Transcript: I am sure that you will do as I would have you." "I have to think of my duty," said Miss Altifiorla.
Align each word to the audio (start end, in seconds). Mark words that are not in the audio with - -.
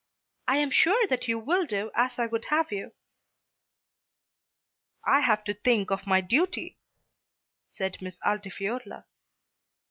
I 0.47 0.57
am 0.57 0.71
sure 0.71 1.05
that 1.09 1.27
you 1.27 1.37
will 1.37 1.67
do 1.67 1.91
as 1.93 2.17
I 2.17 2.25
would 2.25 2.45
have 2.45 2.71
you." 2.71 2.93
"I 5.05 5.19
have 5.19 5.43
to 5.43 5.53
think 5.53 5.91
of 5.91 6.07
my 6.07 6.21
duty," 6.21 6.79
said 7.67 8.01
Miss 8.01 8.19
Altifiorla. 8.25 9.05